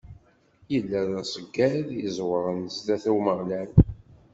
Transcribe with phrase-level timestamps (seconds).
[0.77, 3.69] Illa d aṣeggad iẓewren zdat n Umeɣlal.